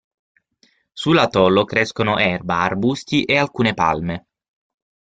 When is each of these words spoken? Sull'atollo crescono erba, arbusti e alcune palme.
Sull'atollo 1.01 1.63
crescono 1.63 2.17
erba, 2.17 2.55
arbusti 2.63 3.23
e 3.23 3.37
alcune 3.37 3.75
palme. 3.75 4.25